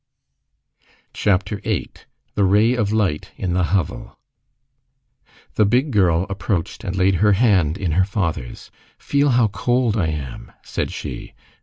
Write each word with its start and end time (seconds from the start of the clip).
CHAPTER 1.13 1.57
VIII—THE 1.57 2.43
RAY 2.43 2.73
OF 2.73 2.91
LIGHT 2.91 3.29
IN 3.37 3.53
THE 3.53 3.65
HOVEL 3.65 4.17
The 5.53 5.65
big 5.65 5.91
girl 5.91 6.25
approached 6.27 6.83
and 6.83 6.95
laid 6.95 7.13
her 7.21 7.33
hand 7.33 7.77
in 7.77 7.91
her 7.91 8.05
father's. 8.05 8.71
"Feel 8.97 9.29
how 9.29 9.49
cold 9.49 9.95
I 9.95 10.07
am," 10.07 10.51
said 10.63 10.89
she. 10.91 11.33